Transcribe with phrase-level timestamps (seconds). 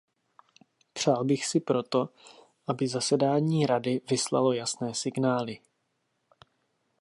[0.93, 2.09] Přál bych si proto,
[2.67, 5.59] aby zasedání Rady vyslalo jasné signály.